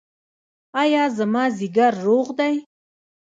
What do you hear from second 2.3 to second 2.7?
دی؟